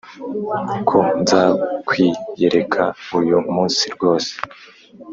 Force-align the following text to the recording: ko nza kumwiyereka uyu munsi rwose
ko 0.89 0.99
nza 1.19 1.43
kumwiyereka 1.87 2.83
uyu 3.17 3.37
munsi 3.53 3.83
rwose 3.95 4.31